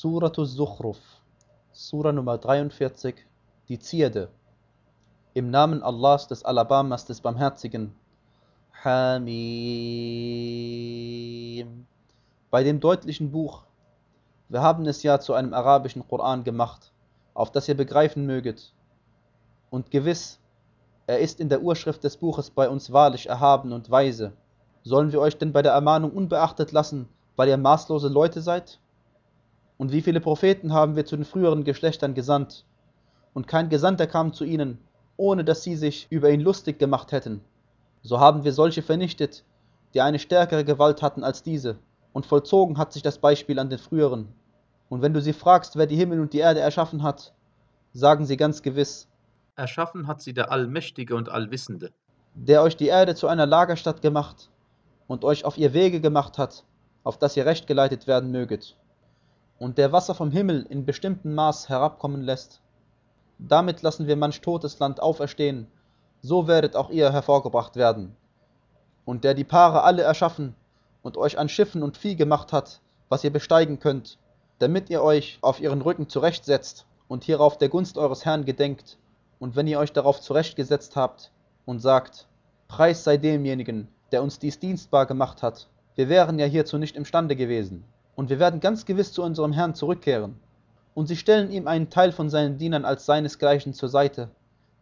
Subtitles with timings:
[0.00, 1.00] Suratu Zukhruf,
[1.72, 3.16] Sura Nummer 43,
[3.68, 4.28] die Zierde.
[5.34, 7.96] Im Namen Allahs des Alabamas des Barmherzigen.
[8.84, 9.26] Hamim.
[12.48, 13.64] Bei dem deutlichen Buch.
[14.48, 16.92] Wir haben es ja zu einem arabischen Koran gemacht,
[17.34, 18.72] auf das ihr begreifen möget.
[19.68, 20.38] Und gewiss,
[21.08, 24.32] er ist in der Urschrift des Buches bei uns wahrlich erhaben und weise.
[24.84, 28.78] Sollen wir euch denn bei der Ermahnung unbeachtet lassen, weil ihr maßlose Leute seid?
[29.78, 32.66] Und wie viele Propheten haben wir zu den früheren Geschlechtern gesandt?
[33.32, 34.78] Und kein Gesandter kam zu ihnen,
[35.16, 37.40] ohne dass sie sich über ihn lustig gemacht hätten.
[38.02, 39.44] So haben wir solche vernichtet,
[39.94, 41.78] die eine stärkere Gewalt hatten als diese,
[42.12, 44.28] und vollzogen hat sich das Beispiel an den früheren.
[44.88, 47.32] Und wenn du sie fragst, wer die Himmel und die Erde erschaffen hat,
[47.92, 49.08] sagen sie ganz gewiss,
[49.56, 51.90] Erschaffen hat sie der Allmächtige und Allwissende.
[52.34, 54.50] der euch die Erde zu einer Lagerstatt gemacht
[55.08, 56.64] und euch auf ihr Wege gemacht hat,
[57.02, 58.76] auf dass ihr recht geleitet werden möget,
[59.58, 62.60] und der Wasser vom Himmel in bestimmtem Maß herabkommen lässt.
[63.38, 65.66] Damit lassen wir manch totes Land auferstehen,
[66.22, 68.16] so werdet auch ihr hervorgebracht werden.
[69.04, 70.54] Und der die Paare alle erschaffen
[71.02, 74.18] und euch an Schiffen und Vieh gemacht hat, was ihr besteigen könnt,
[74.58, 78.98] damit ihr euch auf ihren Rücken zurechtsetzt und hierauf der Gunst eures Herrn gedenkt,
[79.38, 81.30] und wenn ihr euch darauf zurechtgesetzt habt
[81.64, 82.26] und sagt,
[82.66, 87.36] Preis sei demjenigen, der uns dies dienstbar gemacht hat, wir wären ja hierzu nicht imstande
[87.36, 87.84] gewesen,
[88.18, 90.40] und wir werden ganz gewiss zu unserem Herrn zurückkehren.
[90.92, 94.28] Und sie stellen ihm einen Teil von seinen Dienern als seinesgleichen zur Seite.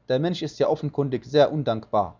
[0.08, 2.18] Der Mensch ist ja offenkundig sehr undankbar.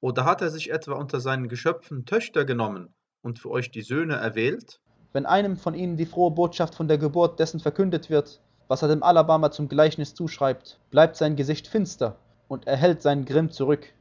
[0.00, 2.88] Oder hat er sich etwa unter seinen Geschöpfen Töchter genommen
[3.20, 4.80] und für euch die Söhne erwählt?
[5.12, 8.88] Wenn einem von ihnen die frohe Botschaft von der Geburt dessen verkündet wird, was er
[8.88, 12.16] dem Alabama zum Gleichnis zuschreibt, bleibt sein Gesicht finster
[12.48, 13.92] und er hält seinen Grimm zurück.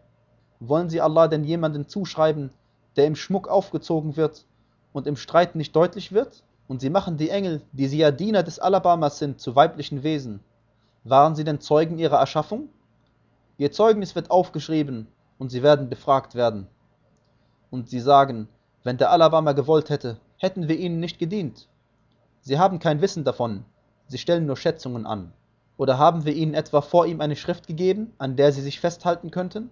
[0.62, 2.52] Wollen sie Allah denn jemanden zuschreiben,
[2.96, 4.46] der im Schmuck aufgezogen wird
[4.94, 6.44] und im Streit nicht deutlich wird?
[6.68, 10.40] Und sie machen die Engel, die sie ja Diener des Alabamas sind, zu weiblichen Wesen.
[11.04, 12.70] Waren sie denn Zeugen ihrer Erschaffung?
[13.58, 16.68] Ihr Zeugnis wird aufgeschrieben und sie werden befragt werden.
[17.72, 18.48] Und sie sagen,
[18.84, 21.68] wenn der Alabama gewollt hätte, hätten wir ihnen nicht gedient.
[22.42, 23.66] Sie haben kein Wissen davon,
[24.08, 25.34] sie stellen nur Schätzungen an.
[25.78, 29.32] Oder haben wir ihnen etwa vor ihm eine Schrift gegeben, an der sie sich festhalten
[29.32, 29.70] könnten?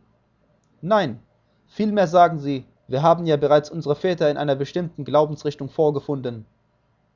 [0.81, 1.19] Nein,
[1.67, 6.45] vielmehr sagen sie, wir haben ja bereits unsere Väter in einer bestimmten Glaubensrichtung vorgefunden,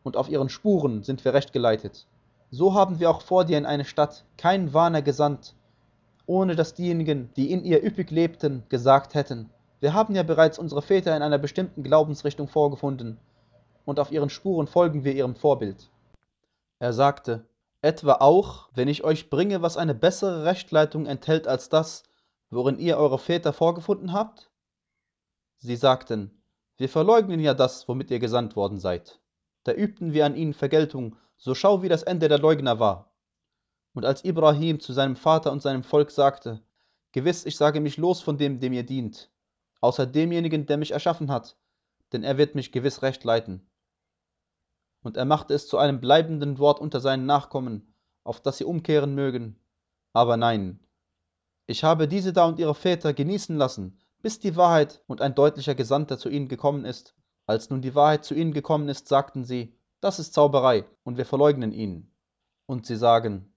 [0.03, 2.07] und auf ihren Spuren sind wir recht geleitet.
[2.49, 5.55] So haben wir auch vor dir in eine Stadt keinen Warner gesandt,
[6.25, 9.49] ohne dass diejenigen, die in ihr üppig lebten, gesagt hätten,
[9.79, 13.17] wir haben ja bereits unsere Väter in einer bestimmten Glaubensrichtung vorgefunden,
[13.85, 15.89] und auf ihren Spuren folgen wir ihrem Vorbild.
[16.79, 17.45] Er sagte,
[17.81, 22.03] etwa auch, wenn ich euch bringe, was eine bessere Rechtleitung enthält als das,
[22.49, 24.50] worin ihr eure Väter vorgefunden habt?
[25.63, 26.43] Sie sagten,
[26.77, 29.19] wir verleugnen ja das, womit ihr gesandt worden seid.
[29.63, 33.13] Da übten wir an ihnen Vergeltung, so schau, wie das Ende der Leugner war.
[33.93, 36.63] Und als Ibrahim zu seinem Vater und seinem Volk sagte,
[37.11, 39.29] Gewiss, ich sage mich los von dem, dem ihr dient,
[39.81, 41.57] außer demjenigen, der mich erschaffen hat,
[42.11, 43.69] denn er wird mich gewiss recht leiten.
[45.03, 47.93] Und er machte es zu einem bleibenden Wort unter seinen Nachkommen,
[48.23, 49.59] auf das sie umkehren mögen.
[50.11, 50.79] Aber nein,
[51.67, 55.75] ich habe diese da und ihre Väter genießen lassen, bis die Wahrheit und ein deutlicher
[55.75, 57.15] Gesandter zu ihnen gekommen ist.
[57.47, 61.25] Als nun die Wahrheit zu ihnen gekommen ist, sagten sie, das ist Zauberei, und wir
[61.25, 62.11] verleugnen ihn.
[62.65, 63.53] Und sie sagen,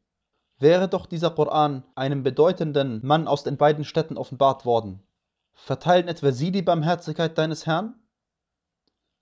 [0.58, 5.03] wäre doch dieser Koran einem bedeutenden Mann aus den beiden Städten offenbart worden.
[5.53, 7.94] Verteilen etwa sie die Barmherzigkeit deines Herrn?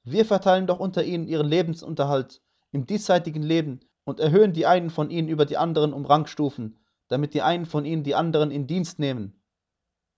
[0.04, 2.42] Wir verteilen doch unter ihnen ihren Lebensunterhalt
[2.72, 7.34] im diesseitigen Leben und erhöhen die einen von ihnen über die anderen um Rangstufen, damit
[7.34, 9.41] die einen von ihnen die anderen in Dienst nehmen.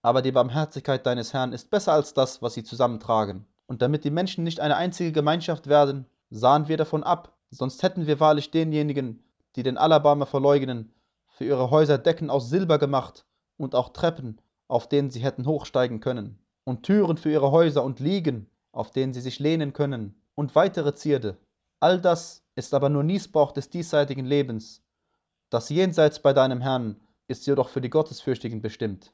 [0.04, 3.46] Aber die Barmherzigkeit deines Herrn ist besser als das, was sie zusammentragen.
[3.66, 8.06] Und damit die Menschen nicht eine einzige Gemeinschaft werden, sahen wir davon ab, sonst hätten
[8.06, 9.24] wir wahrlich denjenigen,
[9.56, 10.92] die den Alabama verleugnen,
[11.28, 13.24] für ihre Häuser Decken aus Silber gemacht
[13.56, 17.98] und auch Treppen, auf denen sie hätten hochsteigen können, und Türen für ihre Häuser und
[17.98, 21.38] Liegen, auf denen sie sich lehnen können, und weitere Zierde.
[21.80, 24.82] All das ist aber nur Niesbrauch des diesseitigen Lebens.
[25.48, 29.10] Das Jenseits bei deinem Herrn ist jedoch für die Gottesfürchtigen bestimmt.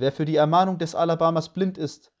[0.00, 2.12] Wer für die Ermahnung des Alabamas blind ist,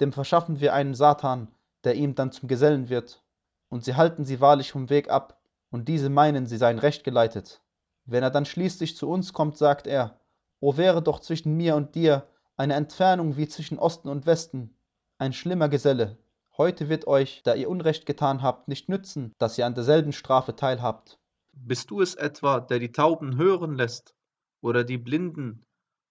[0.00, 1.54] dem verschaffen wir einen Satan,
[1.84, 3.22] der ihm dann zum Gesellen wird.
[3.68, 5.38] Und sie halten sie wahrlich vom Weg ab,
[5.70, 7.60] und diese meinen, sie seien recht geleitet.
[8.06, 10.18] Wenn er dann schließlich zu uns kommt, sagt er,
[10.60, 14.74] O wäre doch zwischen mir und dir eine Entfernung wie zwischen Osten und Westen,
[15.18, 16.16] ein schlimmer Geselle.
[16.56, 20.56] Heute wird euch, da ihr Unrecht getan habt, nicht nützen, dass ihr an derselben Strafe
[20.56, 21.18] teilhabt.
[21.52, 24.14] Bist du es etwa, der die Tauben hören lässt
[24.62, 25.65] oder die Blinden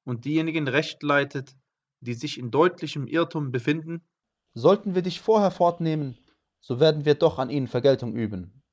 [0.06, 1.56] und diejenigen recht leitet,
[2.00, 4.02] die sich in deutlichem Irrtum befinden?
[4.54, 6.18] Sollten wir dich vorher fortnehmen,
[6.62, 8.64] so werden wir doch an ihnen Vergeltung üben.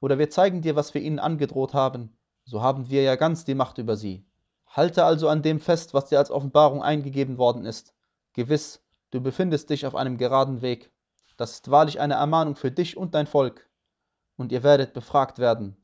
[0.00, 3.54] oder wir zeigen dir, was wir ihnen angedroht haben, so haben wir ja ganz die
[3.54, 4.26] Macht über sie.
[4.66, 7.94] Halte also an dem fest, was dir als Offenbarung eingegeben worden ist.
[8.32, 10.90] Gewiss, du befindest dich auf einem geraden Weg.
[11.36, 13.68] Das ist wahrlich eine Ermahnung für dich und dein Volk.
[14.36, 15.76] Und ihr werdet befragt werden.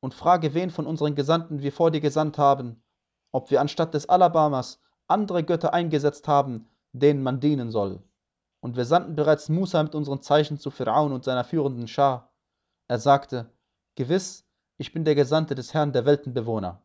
[0.00, 2.82] Und frage, wen von unseren Gesandten wir vor dir gesandt haben,
[3.34, 4.78] ob wir anstatt des Alabamas
[5.08, 8.00] andere Götter eingesetzt haben, denen man dienen soll.
[8.60, 12.32] Und wir sandten bereits Musa mit unseren Zeichen zu Pharaon und seiner führenden Schar.
[12.86, 13.50] Er sagte,
[13.96, 14.46] Gewiss,
[14.76, 16.80] ich bin der Gesandte des Herrn der Weltenbewohner.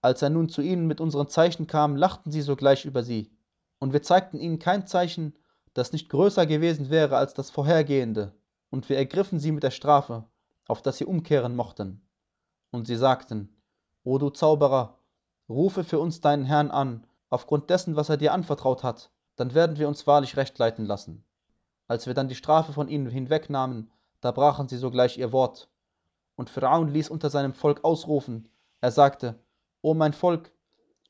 [0.00, 3.30] Als er nun zu ihnen mit unseren Zeichen kam, lachten sie sogleich über sie.
[3.78, 5.36] Und wir zeigten ihnen kein Zeichen,
[5.74, 8.32] das nicht größer gewesen wäre als das vorhergehende.
[8.70, 10.24] Und wir ergriffen sie mit der Strafe,
[10.66, 12.08] auf dass sie umkehren mochten.
[12.70, 13.54] Und sie sagten,
[14.02, 14.98] O du Zauberer,
[15.48, 19.78] rufe für uns deinen Herrn an, aufgrund dessen, was er dir anvertraut hat, dann werden
[19.78, 21.24] wir uns wahrlich recht leiten lassen.
[21.86, 25.68] Als wir dann die Strafe von ihnen hinwegnahmen, da brachen sie sogleich ihr Wort.
[26.36, 28.48] Und Pharaon ließ unter seinem Volk ausrufen,
[28.80, 29.38] er sagte,
[29.82, 30.50] O mein Volk,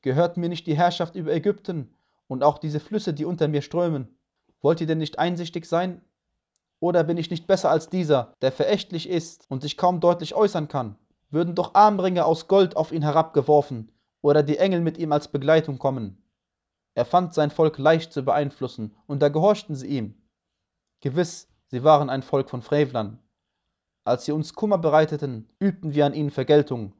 [0.01, 1.95] gehört mir nicht die Herrschaft über Ägypten
[2.27, 4.17] und auch diese Flüsse, die unter mir strömen?
[4.61, 6.01] Wollt ihr denn nicht einsichtig sein?
[6.81, 10.67] Oder bin ich nicht besser als dieser, der verächtlich ist und sich kaum deutlich äußern
[10.67, 10.97] kann?
[11.29, 13.91] Würden doch Armringe aus Gold auf ihn herabgeworfen
[14.25, 16.17] oder die Engel mit ihm als Begleitung kommen.
[16.95, 20.15] Er fand sein Volk leicht zu beeinflussen, und da gehorchten sie ihm.
[20.99, 23.19] Gewiss, sie waren ein Volk von Frevlern.
[24.03, 26.93] Als sie uns Kummer bereiteten, übten wir an ihnen Vergeltung,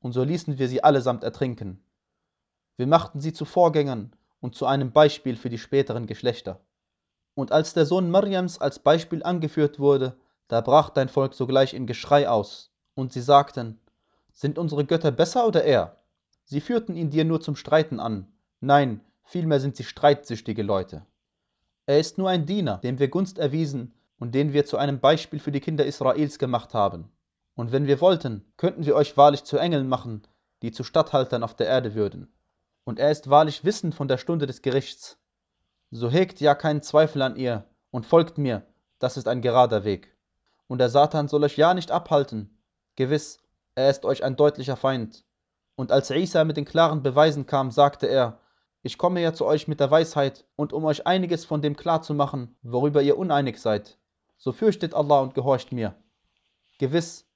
[0.00, 1.84] und so ließen wir sie allesamt ertrinken.
[2.78, 6.60] Wir machten sie zu Vorgängern und zu einem Beispiel für die späteren Geschlechter.
[7.34, 10.16] Und als der Sohn Mariams als Beispiel angeführt wurde,
[10.48, 13.78] da brach dein Volk sogleich in Geschrei aus, und sie sagten,
[14.32, 15.99] sind unsere Götter besser oder er?
[16.50, 18.26] Sie führten ihn dir nur zum Streiten an.
[18.58, 21.06] Nein, vielmehr sind sie streitsüchtige Leute.
[21.86, 25.38] Er ist nur ein Diener, dem wir Gunst erwiesen und den wir zu einem Beispiel
[25.38, 27.08] für die Kinder Israels gemacht haben.
[27.54, 30.22] Und wenn wir wollten, könnten wir euch wahrlich zu Engeln machen,
[30.62, 32.32] die zu Statthaltern auf der Erde würden.
[32.82, 35.18] Und er ist wahrlich wissend von der Stunde des Gerichts.
[35.92, 38.66] So hegt ja keinen Zweifel an ihr und folgt mir,
[38.98, 40.16] das ist ein gerader Weg.
[40.66, 42.58] Und der Satan soll euch ja nicht abhalten.
[42.96, 43.38] Gewiss,
[43.76, 45.24] er ist euch ein deutlicher Feind.
[45.80, 48.38] Und als Isa mit den klaren Beweisen kam, sagte er,
[48.82, 52.54] ich komme ja zu euch mit der Weisheit und um euch einiges von dem klarzumachen,
[52.60, 53.96] worüber ihr uneinig seid.
[54.36, 55.94] So fürchtet Allah und gehorcht mir.
[56.78, 57.26] Gewiss,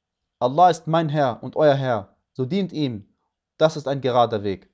[0.41, 3.09] Allah ist mein Herr und euer Herr, so dient ihm.
[3.57, 4.69] Das ist ein gerader Weg.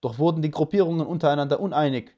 [0.00, 2.16] Doch wurden die Gruppierungen untereinander uneinig,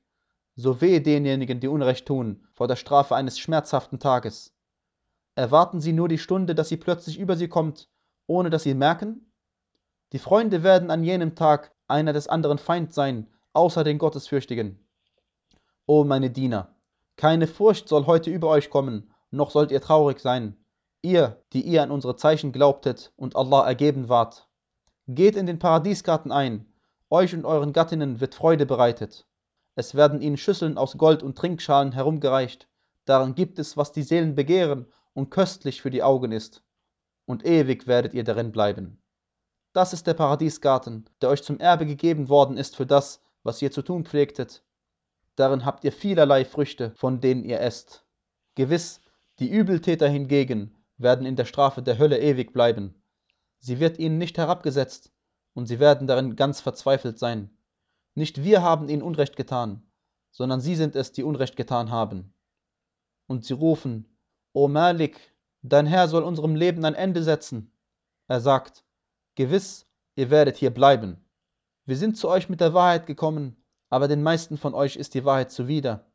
[0.56, 4.54] so wehe denjenigen, die Unrecht tun, vor der Strafe eines schmerzhaften Tages.
[5.34, 7.90] Erwarten sie nur die Stunde, dass sie plötzlich über sie kommt,
[8.26, 9.31] ohne dass sie merken?
[10.12, 14.78] Die Freunde werden an jenem Tag einer des anderen Feind sein, außer den Gottesfürchtigen.
[15.86, 16.74] O meine Diener,
[17.16, 20.62] keine Furcht soll heute über euch kommen, noch sollt ihr traurig sein,
[21.00, 24.48] ihr, die ihr an unsere Zeichen glaubtet und Allah ergeben wart.
[25.08, 26.70] Geht in den Paradiesgarten ein,
[27.08, 29.26] euch und euren Gattinnen wird Freude bereitet.
[29.76, 32.68] Es werden ihnen Schüsseln aus Gold und Trinkschalen herumgereicht,
[33.06, 36.62] darin gibt es, was die Seelen begehren und köstlich für die Augen ist.
[37.24, 39.01] Und ewig werdet ihr darin bleiben.
[39.72, 43.70] Das ist der Paradiesgarten, der euch zum Erbe gegeben worden ist für das, was ihr
[43.70, 44.62] zu tun pflegtet.
[45.34, 48.04] Darin habt ihr vielerlei Früchte, von denen ihr esst.
[48.54, 49.00] Gewiss,
[49.38, 53.02] die Übeltäter hingegen werden in der Strafe der Hölle ewig bleiben.
[53.58, 55.10] Sie wird ihnen nicht herabgesetzt,
[55.54, 57.56] und sie werden darin ganz verzweifelt sein.
[58.14, 59.82] Nicht wir haben ihnen Unrecht getan,
[60.30, 62.34] sondern sie sind es, die Unrecht getan haben.
[63.26, 64.18] Und sie rufen,
[64.52, 65.18] O Malik,
[65.62, 67.72] dein Herr soll unserem Leben ein Ende setzen.
[68.28, 68.84] Er sagt,
[69.34, 71.24] Gewiss, ihr werdet hier bleiben.
[71.86, 73.56] Wir sind zu euch mit der Wahrheit gekommen,
[73.88, 76.06] aber den meisten von euch ist die Wahrheit zuwider.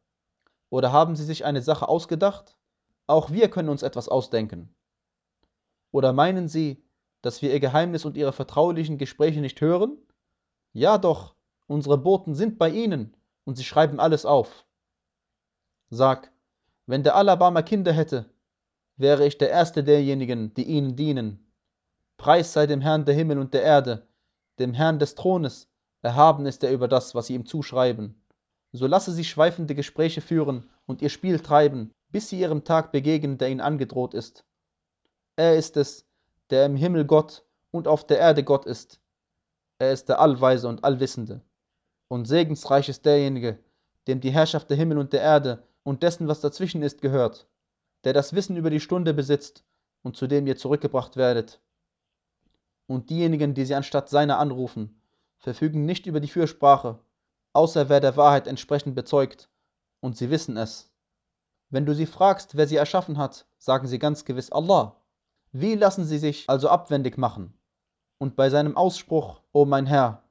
[0.69, 2.57] Oder haben sie sich eine Sache ausgedacht?
[3.07, 4.75] Auch wir können uns etwas ausdenken.
[5.91, 6.83] Oder meinen sie,
[7.21, 9.97] dass wir ihr Geheimnis und ihre vertraulichen Gespräche nicht hören?
[10.73, 11.33] Ja doch,
[11.65, 14.65] unsere Boten sind bei ihnen und sie schreiben alles auf.
[15.89, 16.31] Sag,
[16.85, 18.29] wenn der Alabama Kinder hätte,
[18.95, 21.46] wäre ich der erste derjenigen, die ihnen dienen.
[22.17, 24.07] Preis sei dem Herrn der Himmel und der Erde,
[24.57, 25.69] dem Herrn des Thrones,
[26.01, 28.19] erhaben ist er über das, was sie ihm zuschreiben.
[28.71, 33.37] So lasse sie schweifende Gespräche führen und ihr Spiel treiben, bis sie ihrem Tag begegnen,
[33.37, 34.45] der ihnen angedroht ist.
[35.35, 36.05] Er ist es,
[36.49, 38.99] der im Himmel Gott und auf der Erde Gott ist.
[39.77, 41.41] Er ist der Allweise und Allwissende.
[42.07, 43.59] Und segensreich ist derjenige,
[44.07, 47.47] dem die Herrschaft der Himmel und der Erde und dessen, was dazwischen ist, gehört,
[48.05, 49.63] der das Wissen über die Stunde besitzt
[50.01, 51.61] und zu dem ihr zurückgebracht werdet
[52.87, 54.99] und diejenigen, die sie anstatt seiner anrufen,
[55.37, 56.99] verfügen nicht über die Fürsprache,
[57.53, 59.49] außer wer der Wahrheit entsprechend bezeugt,
[59.99, 60.91] und sie wissen es.
[61.69, 64.95] Wenn du sie fragst, wer sie erschaffen hat, sagen sie ganz gewiss Allah.
[65.51, 67.53] Wie lassen sie sich also abwendig machen?
[68.19, 70.23] Und bei seinem Ausspruch, O mein Herr,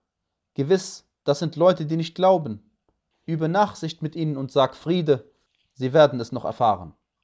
[0.55, 2.63] gewiss, das sind Leute, die nicht glauben.
[3.27, 5.31] Übe Nachsicht mit ihnen und sag Friede,
[5.75, 6.95] sie werden es noch erfahren.